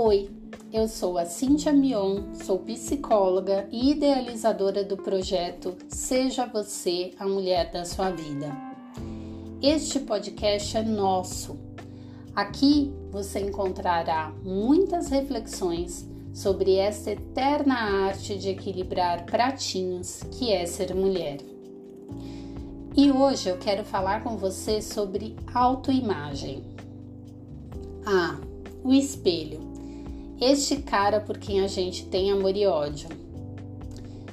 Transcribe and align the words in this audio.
Oi, 0.00 0.30
eu 0.72 0.86
sou 0.86 1.18
a 1.18 1.24
Cintia 1.24 1.72
Mion, 1.72 2.32
sou 2.32 2.60
psicóloga 2.60 3.66
e 3.72 3.90
idealizadora 3.90 4.84
do 4.84 4.96
projeto 4.96 5.74
Seja 5.88 6.46
Você 6.46 7.14
a 7.18 7.26
Mulher 7.26 7.72
da 7.72 7.84
Sua 7.84 8.08
Vida. 8.08 8.56
Este 9.60 9.98
podcast 9.98 10.76
é 10.76 10.84
nosso. 10.84 11.58
Aqui 12.32 12.94
você 13.10 13.40
encontrará 13.40 14.32
muitas 14.44 15.08
reflexões 15.08 16.08
sobre 16.32 16.76
essa 16.76 17.10
eterna 17.10 17.74
arte 18.06 18.38
de 18.38 18.50
equilibrar 18.50 19.26
pratinhos 19.26 20.22
que 20.30 20.52
é 20.52 20.64
ser 20.64 20.94
mulher. 20.94 21.38
E 22.96 23.10
hoje 23.10 23.48
eu 23.48 23.58
quero 23.58 23.84
falar 23.84 24.22
com 24.22 24.36
você 24.36 24.80
sobre 24.80 25.34
autoimagem. 25.52 26.62
Ah, 28.06 28.38
o 28.84 28.92
espelho. 28.92 29.67
Este 30.40 30.76
cara 30.76 31.18
por 31.18 31.36
quem 31.36 31.62
a 31.62 31.66
gente 31.66 32.06
tem 32.06 32.30
amor 32.30 32.56
e 32.56 32.64
ódio. 32.64 33.08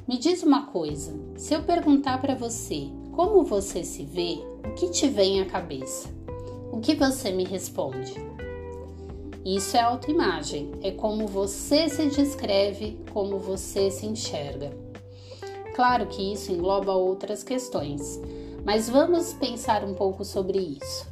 Me 0.07 0.19
diz 0.19 0.43
uma 0.43 0.67
coisa: 0.67 1.11
se 1.35 1.51
eu 1.55 1.63
perguntar 1.63 2.21
para 2.21 2.35
você 2.35 2.89
como 3.11 3.43
você 3.43 3.83
se 3.83 4.05
vê, 4.05 4.37
o 4.63 4.75
que 4.75 4.91
te 4.91 5.07
vem 5.07 5.41
à 5.41 5.45
cabeça? 5.45 6.07
O 6.71 6.79
que 6.79 6.93
você 6.93 7.31
me 7.31 7.43
responde? 7.43 8.13
Isso 9.43 9.75
é 9.75 9.81
autoimagem, 9.81 10.73
é 10.83 10.91
como 10.91 11.25
você 11.25 11.89
se 11.89 12.05
descreve, 12.07 12.99
como 13.11 13.39
você 13.39 13.89
se 13.89 14.05
enxerga. 14.05 14.77
Claro 15.75 16.05
que 16.05 16.33
isso 16.33 16.51
engloba 16.51 16.93
outras 16.93 17.43
questões, 17.43 18.21
mas 18.63 18.87
vamos 18.87 19.33
pensar 19.33 19.83
um 19.83 19.95
pouco 19.95 20.23
sobre 20.23 20.59
isso. 20.59 21.07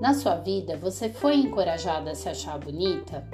Na 0.00 0.12
sua 0.12 0.34
vida, 0.34 0.76
você 0.76 1.08
foi 1.08 1.36
encorajada 1.36 2.10
a 2.10 2.14
se 2.16 2.28
achar 2.28 2.58
bonita? 2.58 3.24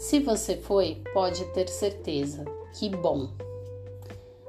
Se 0.00 0.18
você 0.18 0.56
foi, 0.56 1.02
pode 1.12 1.44
ter 1.52 1.68
certeza. 1.68 2.46
Que 2.72 2.88
bom! 2.88 3.28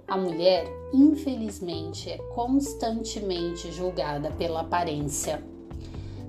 A 0.08 0.16
mulher, 0.16 0.66
infelizmente, 0.94 2.10
é 2.10 2.18
constantemente 2.34 3.70
julgada 3.70 4.32
pela 4.32 4.62
aparência. 4.62 5.44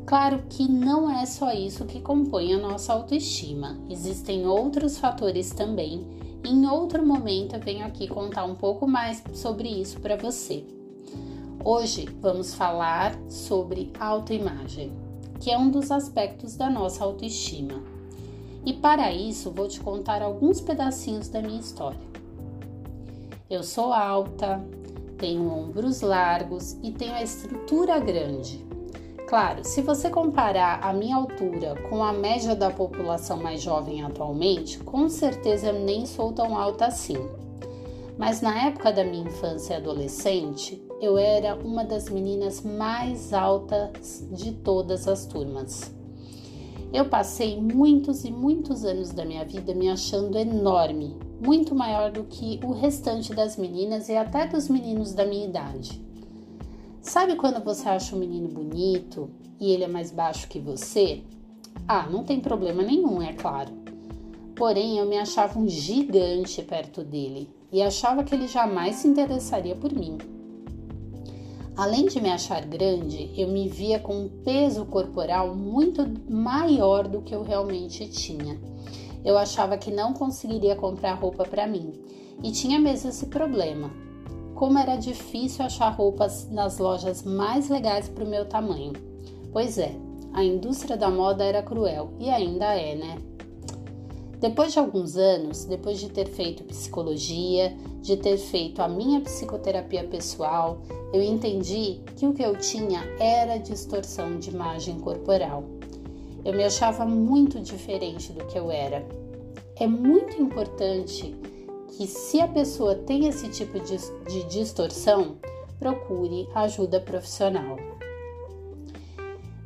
Claro 0.05 0.43
que 0.51 0.69
não 0.69 1.09
é 1.09 1.25
só 1.25 1.53
isso 1.53 1.85
que 1.85 2.01
compõe 2.01 2.53
a 2.53 2.59
nossa 2.59 2.93
autoestima, 2.93 3.79
existem 3.89 4.45
outros 4.45 4.99
fatores 4.99 5.51
também. 5.51 6.05
Em 6.45 6.67
outro 6.67 7.07
momento 7.07 7.55
eu 7.55 7.61
venho 7.61 7.87
aqui 7.87 8.09
contar 8.09 8.45
um 8.45 8.57
pouco 8.57 8.89
mais 8.89 9.23
sobre 9.33 9.69
isso 9.69 10.01
para 10.01 10.17
você. 10.17 10.67
Hoje 11.65 12.09
vamos 12.21 12.55
falar 12.55 13.17
sobre 13.29 13.93
autoimagem, 14.01 14.93
que 15.39 15.49
é 15.49 15.57
um 15.57 15.71
dos 15.71 15.93
aspectos 15.93 16.57
da 16.57 16.69
nossa 16.69 17.05
autoestima. 17.05 17.92
E 18.65 18.73
para 18.73 19.13
isso 19.13 19.51
vou 19.51 19.67
te 19.67 19.81
contar 19.81 20.23
alguns 20.23 20.61
pedacinhos 20.61 21.29
da 21.29 21.43
minha 21.43 21.61
história. 21.61 22.01
Eu 23.51 23.63
sou 23.63 23.93
alta, 23.93 24.65
tenho 25.19 25.49
ombros 25.49 26.01
largos 26.01 26.77
e 26.83 26.91
tenho 26.91 27.15
a 27.15 27.23
estrutura 27.23 27.99
grande. 27.99 28.65
Claro, 29.29 29.65
se 29.65 29.81
você 29.81 30.11
comparar 30.11 30.81
a 30.83 30.93
minha 30.93 31.17
altura 31.17 31.75
com 31.89 32.05
a 32.05 32.13
média 32.13 32.55
da 32.55 32.71
população 32.71 33.39
mais 33.39 33.63
jovem 33.63 34.03
atualmente, 34.03 34.79
com 34.79 35.09
certeza 35.09 35.69
eu 35.69 35.81
nem 35.81 36.07
sou 36.07 36.33
tão 36.33 36.57
alta 36.57 36.87
assim. 36.87 37.17
Mas 38.19 38.41
na 38.41 38.67
época 38.67 38.93
da 38.93 39.03
minha 39.03 39.25
infância 39.25 39.75
e 39.75 39.77
adolescente, 39.77 40.83
eu 41.01 41.17
era 41.17 41.55
uma 41.57 41.85
das 41.85 42.09
meninas 42.09 42.61
mais 42.61 43.33
altas 43.33 44.27
de 44.31 44.53
todas 44.53 45.09
as 45.09 45.25
turmas. 45.25 45.95
Eu 46.93 47.07
passei 47.07 47.59
muitos 47.59 48.23
e 48.23 48.31
muitos 48.31 48.85
anos 48.85 49.13
da 49.13 49.25
minha 49.25 49.47
vida 49.47 49.75
me 49.75 49.89
achando 49.89 50.37
enorme, 50.37 51.17
muito 51.41 51.75
maior 51.75 52.13
do 52.13 52.25
que 52.25 52.61
o 52.63 52.73
restante 52.73 53.35
das 53.35 53.57
meninas 53.57 54.11
e 54.11 54.17
até 54.17 54.47
dos 54.47 54.69
meninos 54.69 55.15
da 55.15 55.25
minha 55.25 55.47
idade. 55.47 56.05
Sabe 57.01 57.35
quando 57.35 57.65
você 57.65 57.89
acha 57.89 58.15
um 58.15 58.19
menino 58.19 58.47
bonito 58.47 59.31
e 59.59 59.73
ele 59.73 59.85
é 59.85 59.89
mais 59.89 60.11
baixo 60.11 60.47
que 60.49 60.61
você? 60.61 61.23
Ah, 61.89 62.07
não 62.11 62.25
tem 62.25 62.41
problema 62.41 62.83
nenhum, 62.83 63.23
é 63.23 63.33
claro. 63.33 63.73
Porém, 64.55 64.99
eu 64.99 65.07
me 65.07 65.17
achava 65.17 65.59
um 65.59 65.67
gigante 65.67 66.63
perto 66.63 67.03
dele 67.03 67.49
e 67.73 67.81
achava 67.81 68.23
que 68.23 68.35
ele 68.35 68.47
jamais 68.47 68.97
se 68.97 69.09
interessaria 69.09 69.75
por 69.75 69.93
mim. 69.95 70.19
Além 71.75 72.07
de 72.07 72.21
me 72.21 72.31
achar 72.31 72.67
grande, 72.67 73.31
eu 73.35 73.49
me 73.49 73.67
via 73.67 73.99
com 73.99 74.15
um 74.15 74.29
peso 74.29 74.85
corporal 74.85 75.55
muito 75.55 76.07
maior 76.31 77.09
do 77.09 77.23
que 77.23 77.35
eu 77.35 77.43
realmente 77.43 78.07
tinha. 78.09 78.61
Eu 79.25 79.39
achava 79.39 79.79
que 79.79 79.91
não 79.91 80.13
conseguiria 80.13 80.77
comprar 80.77 81.15
roupa 81.15 81.45
para 81.45 81.67
mim 81.67 81.93
e 82.43 82.53
tinha 82.53 82.79
mesmo 82.79 83.09
esse 83.09 83.27
problema. 83.27 83.91
Como 84.55 84.79
era 84.79 84.97
difícil 84.97 85.65
achar 85.65 85.89
roupas 85.89 86.51
nas 86.51 86.79
lojas 86.79 87.23
mais 87.23 87.71
legais 87.71 88.07
para 88.09 88.25
o 88.25 88.29
meu 88.29 88.45
tamanho. 88.45 88.93
Pois 89.51 89.79
é, 89.79 89.95
a 90.35 90.45
indústria 90.45 90.97
da 90.97 91.11
moda 91.11 91.43
era 91.43 91.63
cruel 91.63 92.13
e 92.19 92.29
ainda 92.29 92.75
é, 92.75 92.95
né? 92.95 93.17
Depois 94.39 94.73
de 94.73 94.79
alguns 94.79 95.17
anos, 95.17 95.65
depois 95.65 95.99
de 96.01 96.11
ter 96.11 96.27
feito 96.27 96.65
psicologia, 96.65 97.77
de 98.01 98.17
ter 98.17 98.37
feito 98.37 98.83
a 98.83 98.89
minha 98.89 99.21
psicoterapia 99.21 100.05
pessoal, 100.05 100.83
eu 101.13 101.23
entendi 101.23 102.01
que 102.17 102.27
o 102.27 102.33
que 102.33 102.43
eu 102.43 102.57
tinha 102.57 103.01
era 103.19 103.59
distorção 103.59 104.39
de 104.39 104.51
imagem 104.51 104.99
corporal. 105.01 105.65
Eu 106.45 106.55
me 106.55 106.65
achava 106.65 107.05
muito 107.05 107.61
diferente 107.61 108.33
do 108.33 108.45
que 108.47 108.59
eu 108.59 108.71
era. 108.71 109.07
É 109.77 109.87
muito 109.87 110.41
importante 110.41 111.35
que, 111.97 112.07
se 112.07 112.41
a 112.41 112.49
pessoa 112.49 112.95
tem 112.95 113.29
esse 113.29 113.49
tipo 113.49 113.79
de, 113.81 113.97
de 114.27 114.45
distorção, 114.45 115.37
procure 115.79 116.49
ajuda 116.55 117.01
profissional. 117.01 117.77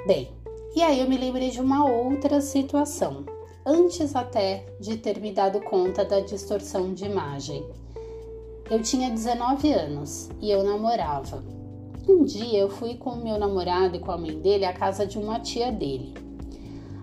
Bem, 0.07 0.29
e 0.75 0.83
aí 0.83 1.01
eu 1.01 1.09
me 1.09 1.17
lembrei 1.17 1.51
de 1.51 1.61
uma 1.61 1.89
outra 1.91 2.41
situação 2.41 3.25
antes 3.67 4.15
até 4.15 4.65
de 4.79 4.97
ter 4.97 5.21
me 5.21 5.33
dado 5.33 5.61
conta 5.61 6.05
da 6.05 6.21
distorção 6.21 6.95
de 6.95 7.05
imagem. 7.05 7.67
Eu 8.69 8.83
tinha 8.83 9.09
19 9.11 9.73
anos 9.73 10.29
e 10.41 10.51
eu 10.51 10.65
namorava. 10.65 11.45
Um 12.09 12.25
dia 12.25 12.59
eu 12.59 12.69
fui 12.69 12.95
com 12.95 13.11
o 13.11 13.23
meu 13.23 13.39
namorado 13.39 13.97
e 13.97 14.01
com 14.01 14.11
a 14.11 14.19
mãe 14.19 14.41
dele 14.41 14.65
à 14.65 14.73
casa 14.73 15.07
de 15.07 15.19
uma 15.19 15.39
tia 15.39 15.71
dele. 15.71 16.15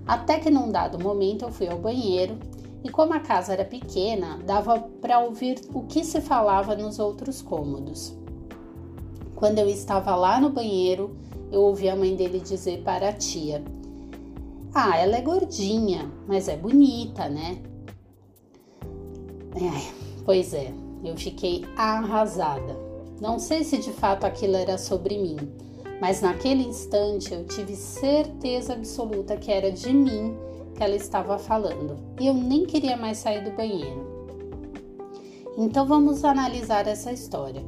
Até 0.05 0.39
que 0.39 0.49
num 0.49 0.69
dado 0.69 1.01
momento 1.01 1.45
eu 1.45 1.51
fui 1.51 1.69
ao 1.69 1.77
banheiro 1.77 2.37
e 2.83 2.89
como 2.89 3.13
a 3.13 3.19
casa 3.21 3.53
era 3.53 3.63
pequena, 3.63 4.39
dava 4.45 4.77
para 4.77 5.19
ouvir 5.19 5.61
o 5.73 5.83
que 5.83 6.03
se 6.03 6.19
falava 6.19 6.75
nos 6.75 6.99
outros 6.99 7.41
cômodos. 7.41 8.13
Quando 9.33 9.59
eu 9.59 9.69
estava 9.69 10.15
lá 10.17 10.41
no 10.41 10.49
banheiro, 10.49 11.15
eu 11.49 11.61
ouvi 11.61 11.87
a 11.87 11.95
mãe 11.95 12.13
dele 12.13 12.41
dizer 12.41 12.81
para 12.83 13.07
a 13.07 13.13
tia: 13.13 13.63
ah, 14.73 14.97
ela 14.97 15.15
é 15.15 15.21
gordinha, 15.21 16.11
mas 16.27 16.49
é 16.49 16.57
bonita, 16.57 17.29
né? 17.29 17.61
É, 19.55 19.93
pois 20.25 20.53
é, 20.53 20.73
eu 21.03 21.15
fiquei 21.17 21.65
arrasada. 21.75 22.77
Não 23.19 23.39
sei 23.39 23.63
se 23.63 23.77
de 23.77 23.91
fato 23.91 24.25
aquilo 24.25 24.55
era 24.55 24.77
sobre 24.77 25.17
mim, 25.17 25.37
mas 26.01 26.21
naquele 26.21 26.63
instante 26.63 27.33
eu 27.33 27.45
tive 27.45 27.75
certeza 27.75 28.73
absoluta 28.73 29.37
que 29.37 29.51
era 29.51 29.71
de 29.71 29.93
mim 29.93 30.35
que 30.75 30.83
ela 30.83 30.95
estava 30.95 31.37
falando 31.37 31.97
e 32.19 32.27
eu 32.27 32.33
nem 32.33 32.65
queria 32.65 32.97
mais 32.97 33.19
sair 33.19 33.43
do 33.43 33.51
banheiro. 33.51 34.11
Então 35.57 35.85
vamos 35.85 36.25
analisar 36.25 36.87
essa 36.87 37.11
história. 37.11 37.63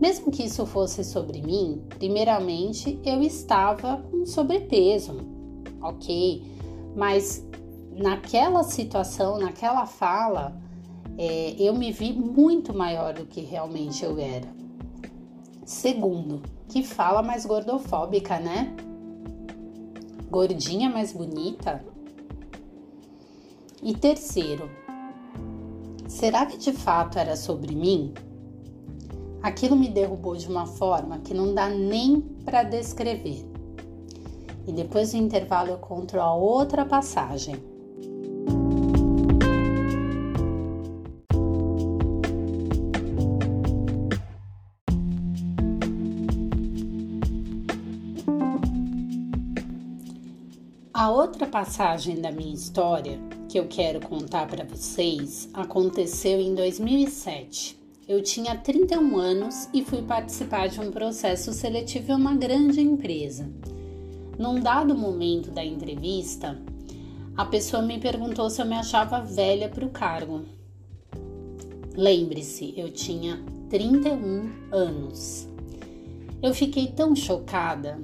Mesmo 0.00 0.30
que 0.30 0.44
isso 0.44 0.66
fosse 0.66 1.02
sobre 1.02 1.40
mim, 1.40 1.82
primeiramente 1.98 3.00
eu 3.04 3.22
estava 3.22 4.04
com 4.10 4.26
sobrepeso, 4.26 5.16
ok, 5.80 6.44
mas 6.94 7.46
naquela 7.92 8.62
situação, 8.62 9.38
naquela 9.38 9.86
fala, 9.86 10.60
é, 11.18 11.54
eu 11.58 11.74
me 11.74 11.92
vi 11.92 12.12
muito 12.12 12.74
maior 12.74 13.14
do 13.14 13.26
que 13.26 13.40
realmente 13.40 14.04
eu 14.04 14.18
era. 14.18 14.48
Segundo, 15.64 16.42
que 16.68 16.82
fala 16.82 17.22
mais 17.22 17.44
gordofóbica, 17.44 18.38
né? 18.38 18.74
Gordinha 20.30 20.88
mais 20.90 21.12
bonita. 21.12 21.84
E 23.82 23.94
terceiro, 23.94 24.70
será 26.08 26.46
que 26.46 26.58
de 26.58 26.72
fato 26.72 27.18
era 27.18 27.36
sobre 27.36 27.74
mim? 27.74 28.12
Aquilo 29.42 29.76
me 29.76 29.88
derrubou 29.88 30.36
de 30.36 30.48
uma 30.48 30.66
forma 30.66 31.18
que 31.20 31.32
não 31.32 31.54
dá 31.54 31.68
nem 31.68 32.20
para 32.44 32.62
descrever 32.62 33.56
e 34.66 34.72
depois 34.72 35.12
do 35.12 35.18
intervalo 35.18 35.70
eu 35.70 35.78
conto 35.78 36.18
a 36.18 36.34
outra 36.34 36.84
passagem. 36.84 37.56
A 50.98 51.10
outra 51.10 51.46
passagem 51.46 52.22
da 52.22 52.32
minha 52.32 52.54
história 52.54 53.20
que 53.50 53.60
eu 53.60 53.66
quero 53.68 54.00
contar 54.00 54.48
para 54.48 54.64
vocês 54.64 55.46
aconteceu 55.52 56.40
em 56.40 56.54
2007. 56.54 57.78
Eu 58.08 58.22
tinha 58.22 58.56
31 58.56 59.18
anos 59.18 59.68
e 59.74 59.84
fui 59.84 60.00
participar 60.00 60.68
de 60.68 60.80
um 60.80 60.90
processo 60.90 61.52
seletivo 61.52 62.12
em 62.12 62.14
uma 62.14 62.34
grande 62.34 62.80
empresa. 62.80 63.46
Num 64.38 64.58
dado 64.58 64.96
momento 64.96 65.50
da 65.50 65.62
entrevista, 65.62 66.58
a 67.36 67.44
pessoa 67.44 67.82
me 67.82 68.00
perguntou 68.00 68.48
se 68.48 68.62
eu 68.62 68.66
me 68.66 68.76
achava 68.76 69.20
velha 69.20 69.68
para 69.68 69.84
o 69.84 69.90
cargo. 69.90 70.46
Lembre-se, 71.94 72.72
eu 72.74 72.90
tinha 72.90 73.44
31 73.68 74.50
anos. 74.72 75.46
Eu 76.42 76.54
fiquei 76.54 76.86
tão 76.86 77.14
chocada 77.14 78.00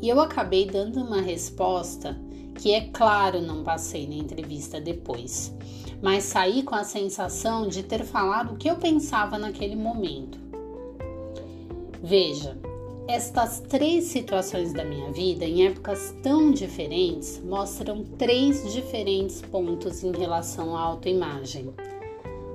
e 0.00 0.08
eu 0.08 0.20
acabei 0.20 0.66
dando 0.66 1.02
uma 1.02 1.20
resposta 1.20 2.18
que, 2.54 2.72
é 2.72 2.88
claro, 2.88 3.40
não 3.40 3.62
passei 3.62 4.06
na 4.06 4.14
entrevista 4.14 4.80
depois, 4.80 5.54
mas 6.02 6.24
saí 6.24 6.62
com 6.62 6.74
a 6.74 6.84
sensação 6.84 7.68
de 7.68 7.82
ter 7.82 8.04
falado 8.04 8.54
o 8.54 8.56
que 8.56 8.68
eu 8.68 8.76
pensava 8.76 9.38
naquele 9.38 9.76
momento. 9.76 10.38
Veja, 12.02 12.56
estas 13.08 13.60
três 13.60 14.04
situações 14.04 14.72
da 14.72 14.84
minha 14.84 15.10
vida, 15.10 15.44
em 15.44 15.66
épocas 15.66 16.14
tão 16.22 16.52
diferentes, 16.52 17.42
mostram 17.42 18.04
três 18.04 18.70
diferentes 18.72 19.40
pontos 19.40 20.04
em 20.04 20.12
relação 20.12 20.76
à 20.76 20.80
autoimagem. 20.80 21.72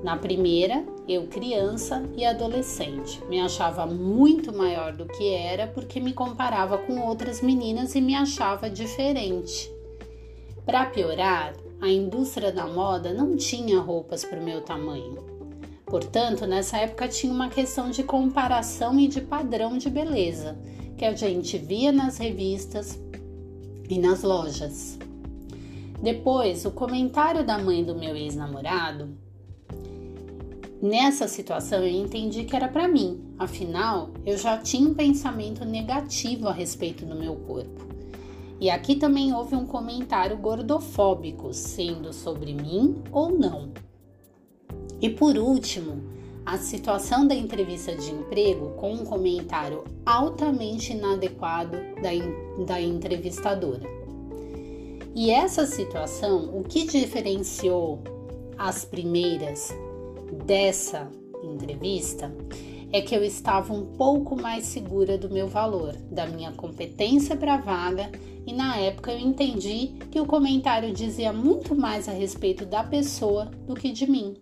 Na 0.04 0.18
primeira, 0.18 0.86
eu 1.08 1.28
criança 1.28 2.04
e 2.18 2.26
adolescente, 2.26 3.24
me 3.30 3.40
achava 3.40 3.86
muito 3.86 4.52
maior 4.52 4.92
do 4.92 5.06
que 5.06 5.34
era 5.34 5.66
porque 5.66 6.00
me 6.02 6.12
comparava 6.12 6.78
com 6.78 7.00
outras 7.00 7.42
meninas 7.42 7.96
e 7.96 8.02
me 8.02 8.14
achava 8.14 8.70
diferente. 8.70 9.72
Para 10.66 10.86
piorar, 10.88 11.54
a 11.82 11.90
indústria 11.90 12.52
da 12.52 12.68
moda 12.68 13.14
não 13.14 13.38
tinha 13.38 13.80
roupas 13.80 14.26
para 14.26 14.40
o 14.40 14.44
meu 14.44 14.62
tamanho. 14.62 15.24
Portanto, 15.86 16.46
nessa 16.46 16.78
época 16.78 17.08
tinha 17.08 17.32
uma 17.32 17.50
questão 17.50 17.90
de 17.90 18.04
comparação 18.04 19.00
e 19.00 19.08
de 19.08 19.22
padrão 19.22 19.78
de 19.78 19.90
beleza 19.90 20.58
que 20.98 21.06
a 21.06 21.16
gente 21.16 21.58
via 21.58 21.92
nas 21.92 22.18
revistas 22.18 23.00
e 23.90 24.00
nas 24.00 24.22
lojas. 24.22 24.98
Depois, 26.02 26.66
o 26.66 26.72
comentário 26.72 27.46
da 27.46 27.58
mãe 27.58 27.84
do 27.84 27.96
meu 27.96 28.16
ex-namorado. 28.16 29.18
Nessa 30.84 31.30
situação 31.30 31.82
eu 31.82 31.88
entendi 31.88 32.44
que 32.44 32.54
era 32.54 32.68
para 32.68 32.90
mim, 32.90 33.24
afinal 33.40 34.10
eu 34.26 34.38
já 34.38 34.58
tinha 34.58 34.86
um 34.86 34.94
pensamento 34.94 35.64
negativo 35.64 36.50
a 36.50 36.52
respeito 36.52 37.06
do 37.06 37.16
meu 37.16 37.38
corpo. 37.38 37.88
E 38.60 38.70
aqui 38.70 38.98
também 38.98 39.34
houve 39.34 39.56
um 39.56 39.66
comentário 39.66 40.36
gordofóbico, 40.36 41.54
sendo 41.54 42.12
sobre 42.12 42.54
mim 42.54 43.02
ou 43.14 43.32
não. 43.32 43.72
E 45.00 45.10
por 45.10 45.38
último, 45.38 46.04
a 46.46 46.58
situação 46.58 47.26
da 47.26 47.34
entrevista 47.34 47.96
de 47.96 48.12
emprego 48.12 48.72
com 48.72 48.92
um 48.92 49.06
comentário 49.06 49.86
altamente 50.06 50.92
inadequado 50.92 51.78
da, 52.02 52.66
da 52.66 52.82
entrevistadora. 52.82 53.88
E 55.16 55.32
essa 55.32 55.66
situação, 55.66 56.60
o 56.60 56.62
que 56.62 56.86
diferenciou 56.86 58.02
as 58.58 58.84
primeiras 58.84 59.74
dessa 60.34 61.10
entrevista 61.44 62.34
é 62.92 63.02
que 63.02 63.16
eu 63.16 63.24
estava 63.24 63.74
um 63.74 63.86
pouco 63.96 64.40
mais 64.40 64.66
segura 64.66 65.18
do 65.18 65.30
meu 65.30 65.48
valor, 65.48 65.96
da 66.12 66.28
minha 66.28 66.52
competência 66.52 67.36
para 67.36 67.56
a 67.56 67.62
vaga, 67.62 68.12
e 68.46 68.54
na 68.54 68.78
época 68.78 69.12
eu 69.12 69.20
entendi 69.20 69.94
que 70.12 70.20
o 70.20 70.26
comentário 70.26 70.94
dizia 70.94 71.34
muito 71.34 71.76
mais 71.76 72.08
a 72.08 72.12
respeito 72.12 72.66
da 72.66 72.84
pessoa 72.84 73.46
do 73.66 73.74
que 73.74 73.92
de 73.92 74.10
mim 74.10 74.36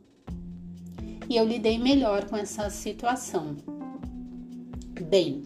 e 1.31 1.37
eu 1.37 1.45
lidei 1.45 1.79
melhor 1.79 2.25
com 2.25 2.35
essa 2.35 2.69
situação. 2.69 3.55
Bem, 5.09 5.45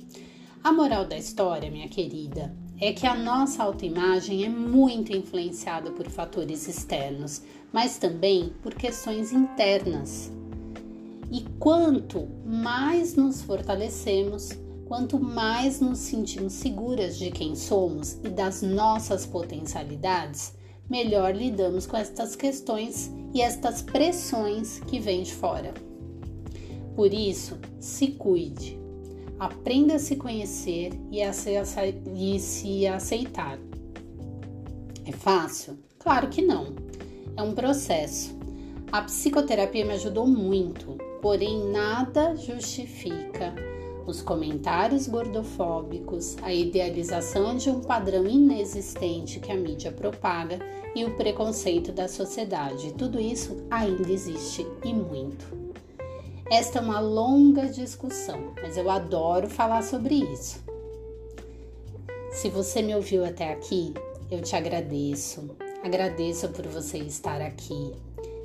a 0.64 0.72
moral 0.72 1.06
da 1.06 1.16
história, 1.16 1.70
minha 1.70 1.88
querida, 1.88 2.52
é 2.80 2.92
que 2.92 3.08
a 3.08 3.16
nossa 3.16 3.64
autoimagem 3.64 4.44
é 4.44 4.50
muito 4.50 5.16
influenciada 5.16 5.92
por 5.92 6.10
fatores 6.10 6.68
externos, 6.68 7.42
mas 7.72 7.98
também 7.98 8.54
por 8.62 8.74
questões 8.74 9.32
internas. 9.32 10.32
E 11.32 11.42
quanto 11.58 12.28
mais 12.46 13.16
nos 13.16 13.42
fortalecemos, 13.42 14.50
quanto 14.86 15.20
mais 15.20 15.80
nos 15.80 16.00
sentimos 16.00 16.54
seguras 16.54 17.18
de 17.18 17.32
quem 17.32 17.56
somos 17.56 18.20
e 18.24 18.30
das 18.30 18.62
nossas 18.62 19.26
potencialidades, 19.26 20.54
melhor 20.90 21.36
lidamos 21.36 21.88
com 21.88 21.98
estas 21.98 22.36
questões 22.36 23.12
e 23.34 23.42
estas 23.42 23.82
pressões 23.82 24.80
que 24.80 25.00
vêm 25.00 25.24
de 25.24 25.34
fora. 25.34 25.74
Por 26.96 27.14
isso, 27.14 27.58
se 27.80 28.08
cuide, 28.10 28.80
aprenda 29.40 29.96
a 29.96 30.00
se 30.00 30.16
conhecer 30.16 30.94
e 31.12 31.22
a 31.22 31.34
se, 31.34 31.52
e 32.16 32.40
se 32.40 32.88
aceitar. 32.88 33.58
É 35.06 35.12
fácil? 35.12 35.78
Claro 36.00 36.30
que 36.30 36.42
não. 36.42 36.76
É 37.36 37.42
um 37.42 37.54
processo. 37.54 38.36
A 38.92 39.02
psicoterapia 39.02 39.86
me 39.86 39.94
ajudou 39.94 40.26
muito, 40.26 40.98
porém 41.22 41.70
nada 41.72 42.36
justifica 42.36 43.54
os 44.08 44.22
comentários 44.22 45.08
gordofóbicos, 45.08 46.38
a 46.42 46.54
idealização 46.54 47.56
de 47.56 47.70
um 47.70 47.82
padrão 47.82 48.28
inexistente 48.28 49.40
que 49.40 49.52
a 49.52 49.56
mídia 49.56 49.92
propaga 49.92 50.60
e 50.96 51.04
o 51.04 51.16
preconceito 51.16 51.92
da 51.92 52.08
sociedade. 52.08 52.94
Tudo 52.94 53.20
isso 53.20 53.66
ainda 53.70 54.10
existe 54.12 54.66
e 54.84 54.94
muito. 54.94 55.65
Esta 56.50 56.78
é 56.78 56.82
uma 56.82 57.00
longa 57.00 57.68
discussão, 57.68 58.54
mas 58.62 58.78
eu 58.78 58.90
adoro 58.90 59.50
falar 59.50 59.82
sobre 59.82 60.16
isso. 60.16 60.64
Se 62.32 62.50
você 62.50 62.84
me 62.84 62.94
ouviu 62.94 63.26
até 63.26 63.52
aqui, 63.52 63.96
eu 64.30 64.42
te 64.42 64.56
agradeço. 64.56 65.56
Agradeço 65.84 66.48
por 66.50 66.68
você 66.68 67.00
estar 67.00 67.42
aqui. 67.42 67.94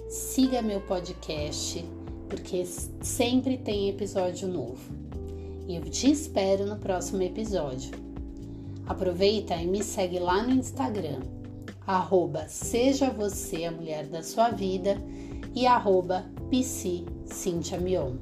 Siga 0.09 0.63
meu 0.63 0.81
podcast, 0.81 1.85
porque 2.29 2.65
sempre 3.03 3.59
tem 3.59 3.91
episódio 3.91 4.49
novo. 4.49 4.81
E 5.69 5.77
eu 5.77 5.83
te 5.83 6.11
espero 6.11 6.65
no 6.65 6.77
próximo 6.77 7.23
episódio. 7.23 7.91
Aproveita 8.87 9.57
e 9.57 9.67
me 9.67 9.85
segue 9.85 10.19
lá 10.19 10.43
no 10.43 10.53
Instagram, 10.53 11.21
arroba 11.87 12.49
Seja 12.49 13.11
Você 13.11 13.65
a 13.65 13.71
Mulher 13.71 14.07
da 14.07 14.23
Sua 14.23 14.49
Vida 14.51 14.97
e 15.55 15.67
arroba 15.67 16.27
PC 16.51 17.05
Cintia 17.25 17.79
Mion. 17.79 18.17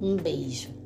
Um 0.00 0.16
beijo. 0.16 0.79